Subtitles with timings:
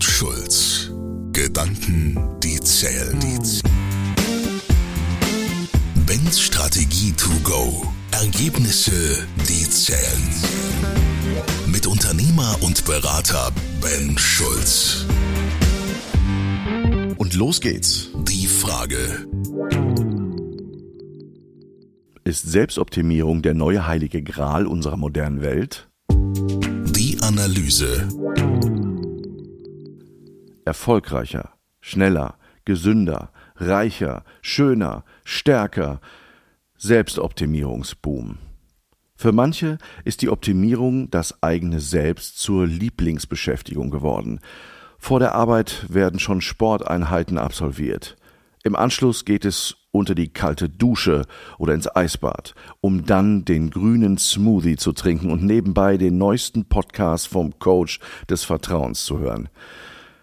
[0.00, 0.90] und Schulz.
[1.32, 3.18] Gedanken, die zählen.
[6.06, 7.86] Ben's Strategie to go.
[8.10, 10.22] Ergebnisse, die zählen.
[11.66, 13.50] Mit Unternehmer und Berater
[13.82, 15.04] Ben Schulz.
[17.18, 18.08] Und los geht's.
[18.26, 19.26] Die Frage.
[22.24, 25.90] Ist Selbstoptimierung der neue heilige Gral unserer modernen Welt?
[26.10, 28.08] Die Analyse.
[30.70, 36.00] Erfolgreicher, schneller, gesünder, reicher, schöner, stärker.
[36.78, 38.38] Selbstoptimierungsboom.
[39.16, 44.38] Für manche ist die Optimierung das eigene Selbst zur Lieblingsbeschäftigung geworden.
[44.96, 48.16] Vor der Arbeit werden schon Sporteinheiten absolviert.
[48.62, 51.26] Im Anschluss geht es unter die kalte Dusche
[51.58, 57.26] oder ins Eisbad, um dann den grünen Smoothie zu trinken und nebenbei den neuesten Podcast
[57.26, 57.98] vom Coach
[58.28, 59.48] des Vertrauens zu hören.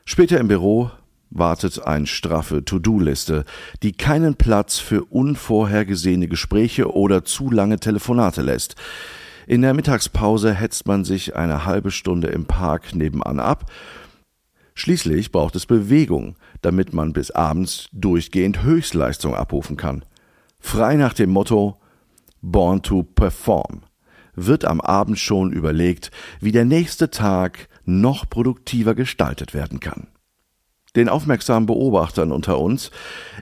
[0.09, 0.89] Später im Büro
[1.31, 3.44] wartet eine straffe To-Do-Liste,
[3.83, 8.75] die keinen Platz für unvorhergesehene Gespräche oder zu lange Telefonate lässt.
[9.47, 13.69] In der Mittagspause hetzt man sich eine halbe Stunde im Park nebenan ab.
[14.75, 20.05] Schließlich braucht es Bewegung, damit man bis abends durchgehend Höchstleistung abrufen kann.
[20.58, 21.81] Frei nach dem Motto
[22.42, 23.81] Born to Perform
[24.38, 30.07] wird am Abend schon überlegt, wie der nächste Tag noch produktiver gestaltet werden kann.
[30.95, 32.91] Den aufmerksamen Beobachtern unter uns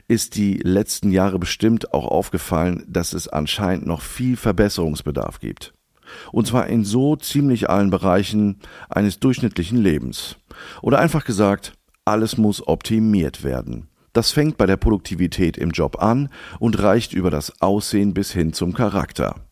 [0.08, 5.72] ist die letzten Jahre bestimmt auch aufgefallen, dass es anscheinend noch viel Verbesserungsbedarf gibt.
[6.32, 10.36] Und zwar in so ziemlich allen Bereichen eines durchschnittlichen Lebens.
[10.82, 11.72] Oder einfach gesagt,
[12.04, 13.88] alles muss optimiert werden.
[14.12, 18.52] Das fängt bei der Produktivität im Job an und reicht über das Aussehen bis hin
[18.52, 19.45] zum Charakter.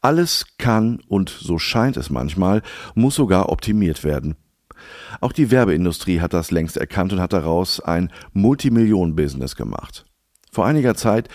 [0.00, 2.62] Alles kann, und so scheint es manchmal,
[2.94, 4.36] muss sogar optimiert werden.
[5.20, 10.04] Auch die Werbeindustrie hat das längst erkannt und hat daraus ein Multimillionen-Business gemacht.
[10.50, 11.28] Vor einiger Zeit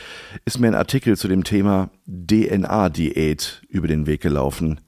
[0.46, 4.80] ist mir ein Artikel zu dem Thema DNA-Diät über den Weg gelaufen.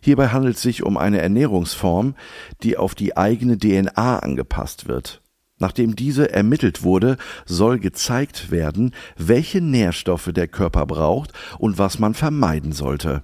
[0.00, 2.14] Hierbei handelt es sich um eine Ernährungsform,
[2.62, 5.20] die auf die eigene DNA angepasst wird.
[5.64, 7.16] Nachdem diese ermittelt wurde,
[7.46, 13.22] soll gezeigt werden, welche Nährstoffe der Körper braucht und was man vermeiden sollte.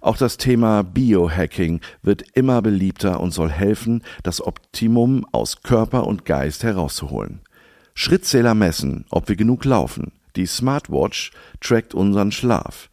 [0.00, 6.24] Auch das Thema Biohacking wird immer beliebter und soll helfen, das Optimum aus Körper und
[6.24, 7.40] Geist herauszuholen.
[7.92, 10.12] Schrittzähler messen, ob wir genug laufen.
[10.36, 11.30] Die Smartwatch
[11.60, 12.88] trackt unseren Schlaf.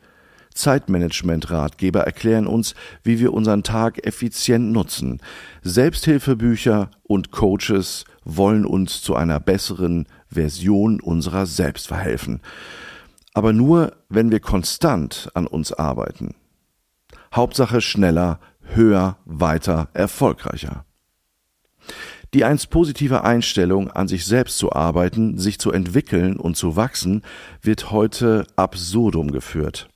[0.54, 5.22] Zeitmanagement-Ratgeber erklären uns, wie wir unseren Tag effizient nutzen.
[5.64, 12.42] Selbsthilfebücher und Coaches wollen uns zu einer besseren Version unserer selbst verhelfen.
[13.34, 16.36] Aber nur, wenn wir konstant an uns arbeiten.
[17.34, 20.86] Hauptsache schneller, höher, weiter, erfolgreicher.
[22.34, 27.24] Die einst positive Einstellung, an sich selbst zu arbeiten, sich zu entwickeln und zu wachsen,
[27.62, 29.91] wird heute absurdum geführt.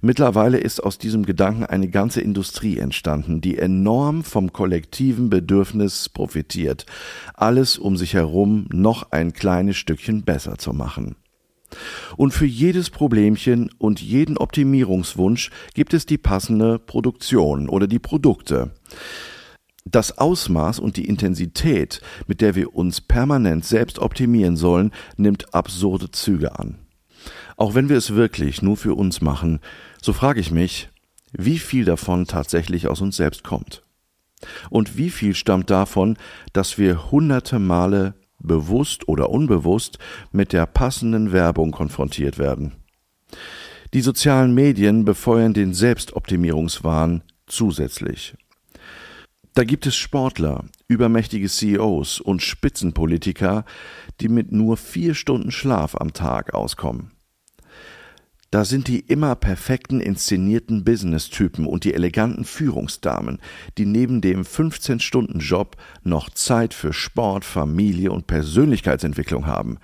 [0.00, 6.86] Mittlerweile ist aus diesem Gedanken eine ganze Industrie entstanden, die enorm vom kollektiven Bedürfnis profitiert,
[7.34, 11.16] alles um sich herum noch ein kleines Stückchen besser zu machen.
[12.16, 18.72] Und für jedes Problemchen und jeden Optimierungswunsch gibt es die passende Produktion oder die Produkte.
[19.84, 26.10] Das Ausmaß und die Intensität, mit der wir uns permanent selbst optimieren sollen, nimmt absurde
[26.10, 26.78] Züge an.
[27.56, 29.60] Auch wenn wir es wirklich nur für uns machen,
[30.00, 30.88] so frage ich mich,
[31.32, 33.82] wie viel davon tatsächlich aus uns selbst kommt.
[34.70, 36.16] Und wie viel stammt davon,
[36.52, 39.98] dass wir hunderte Male bewusst oder unbewusst
[40.32, 42.72] mit der passenden Werbung konfrontiert werden.
[43.94, 48.34] Die sozialen Medien befeuern den Selbstoptimierungswahn zusätzlich.
[49.54, 53.66] Da gibt es Sportler, übermächtige CEOs und Spitzenpolitiker,
[54.20, 57.10] die mit nur vier Stunden Schlaf am Tag auskommen.
[58.52, 63.38] Da sind die immer perfekten inszenierten Business-Typen und die eleganten Führungsdamen,
[63.78, 69.78] die neben dem 15-Stunden-Job noch Zeit für Sport, Familie und Persönlichkeitsentwicklung haben.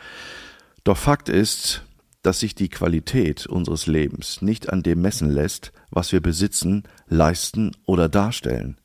[0.85, 1.87] Doch Fakt ist,
[2.21, 7.73] dass sich die Qualität unseres Lebens nicht an dem messen lässt, was wir besitzen, leisten
[7.87, 8.77] oder darstellen.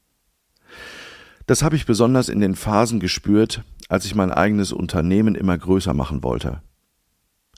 [1.46, 5.94] Das habe ich besonders in den Phasen gespürt, als ich mein eigenes Unternehmen immer größer
[5.94, 6.62] machen wollte.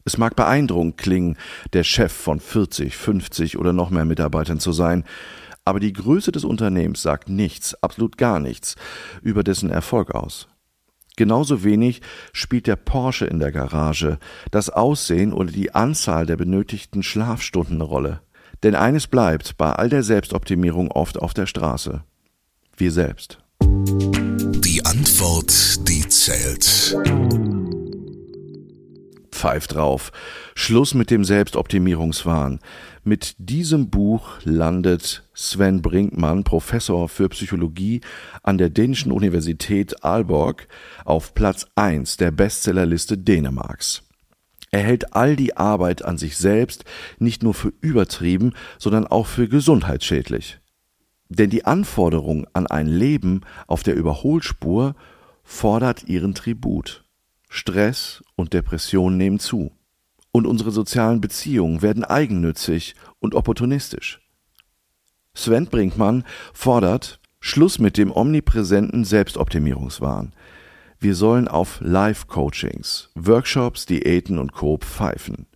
[0.06, 1.38] Es mag beeindruckend klingen,
[1.74, 5.04] der Chef von 40, 50 oder noch mehr Mitarbeitern zu sein,
[5.66, 8.76] aber die Größe des Unternehmens sagt nichts, absolut gar nichts,
[9.22, 10.48] über dessen Erfolg aus.
[11.18, 12.02] Genauso wenig
[12.34, 14.20] spielt der Porsche in der Garage,
[14.52, 18.22] das Aussehen oder die Anzahl der benötigten Schlafstunden eine Rolle.
[18.64, 22.04] Denn eines bleibt bei all der Selbstoptimierung oft auf der Straße.
[22.78, 23.40] Wir selbst.
[24.86, 26.96] Antwort, die zählt.
[29.36, 30.12] Pfeif drauf.
[30.56, 32.60] Schluss mit dem Selbstoptimierungswahn.
[33.04, 38.02] Mit diesem Buch landet Sven Brinkmann, Professor für Psychologie
[38.42, 40.68] an der dänischen Universität Aalborg,
[41.04, 44.04] auf Platz 1 der Bestsellerliste Dänemarks.
[44.72, 46.84] Er hält all die Arbeit an sich selbst
[47.20, 50.60] nicht nur für übertrieben, sondern auch für gesundheitsschädlich.
[51.30, 54.96] Denn die Anforderung an ein Leben auf der Überholspur
[55.44, 57.05] fordert ihren Tribut.
[57.56, 59.72] Stress und Depression nehmen zu.
[60.34, 64.20] Und unsere sozialen Beziehungen werden eigennützig und opportunistisch.
[65.34, 70.34] Sven Brinkmann fordert Schluss mit dem omnipräsenten Selbstoptimierungswahn.
[71.00, 74.78] Wir sollen auf Live-Coachings, Workshops, Diäten und Co.
[74.78, 75.48] pfeifen.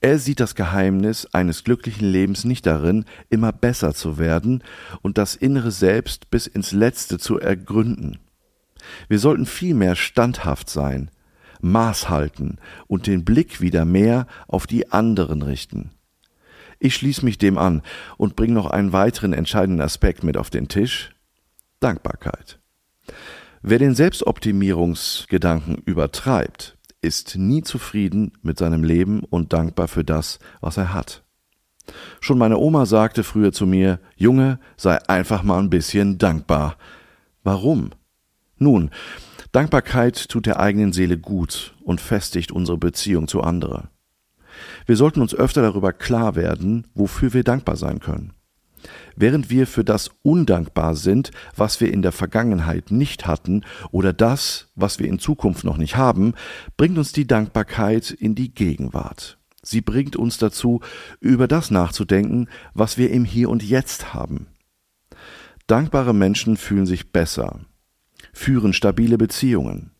[0.00, 4.62] Er sieht das Geheimnis eines glücklichen Lebens nicht darin, immer besser zu werden
[5.02, 8.20] und das innere Selbst bis ins Letzte zu ergründen.
[9.08, 11.10] Wir sollten vielmehr standhaft sein,
[11.60, 15.90] Maß halten und den Blick wieder mehr auf die anderen richten.
[16.78, 17.82] Ich schließe mich dem an
[18.16, 21.14] und bringe noch einen weiteren entscheidenden Aspekt mit auf den Tisch
[21.80, 22.58] Dankbarkeit.
[23.62, 30.76] Wer den Selbstoptimierungsgedanken übertreibt, ist nie zufrieden mit seinem Leben und dankbar für das, was
[30.76, 31.22] er hat.
[32.20, 36.76] Schon meine Oma sagte früher zu mir, Junge, sei einfach mal ein bisschen dankbar.
[37.42, 37.90] Warum?
[38.64, 38.88] Nun,
[39.52, 43.88] Dankbarkeit tut der eigenen Seele gut und festigt unsere Beziehung zu anderen.
[44.86, 48.32] Wir sollten uns öfter darüber klar werden, wofür wir dankbar sein können.
[49.16, 54.68] Während wir für das undankbar sind, was wir in der Vergangenheit nicht hatten oder das,
[54.76, 56.32] was wir in Zukunft noch nicht haben,
[56.78, 59.36] bringt uns die Dankbarkeit in die Gegenwart.
[59.62, 60.80] Sie bringt uns dazu,
[61.20, 64.46] über das nachzudenken, was wir im Hier und Jetzt haben.
[65.66, 67.60] Dankbare Menschen fühlen sich besser,
[68.32, 69.92] führen stabile Beziehungen,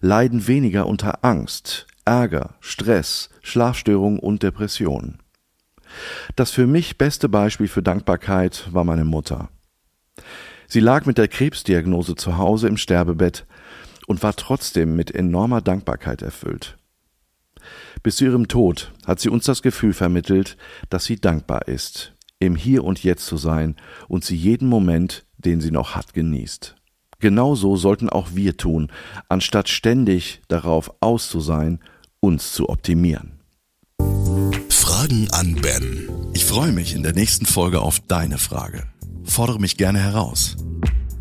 [0.00, 5.18] leiden weniger unter Angst, Ärger, Stress, Schlafstörungen und Depressionen.
[6.36, 9.48] Das für mich beste Beispiel für Dankbarkeit war meine Mutter.
[10.66, 13.46] Sie lag mit der Krebsdiagnose zu Hause im Sterbebett
[14.06, 16.78] und war trotzdem mit enormer Dankbarkeit erfüllt.
[18.02, 20.56] Bis zu ihrem Tod hat sie uns das Gefühl vermittelt,
[20.88, 23.76] dass sie dankbar ist, im Hier und Jetzt zu sein
[24.08, 26.76] und sie jeden Moment, den sie noch hat, genießt.
[27.20, 28.88] Genauso sollten auch wir tun,
[29.28, 31.78] anstatt ständig darauf aus zu sein,
[32.18, 33.40] uns zu optimieren.
[34.68, 36.08] Fragen an Ben.
[36.32, 38.84] Ich freue mich in der nächsten Folge auf deine Frage.
[39.24, 40.56] Fordere mich gerne heraus.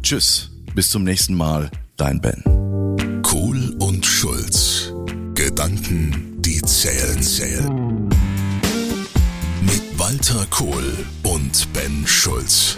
[0.01, 3.21] Tschüss, bis zum nächsten Mal, dein Ben.
[3.21, 4.93] Kohl und Schulz.
[5.35, 8.09] Gedanken, die zählen, zählen.
[9.61, 12.77] Mit Walter Kohl und Ben Schulz.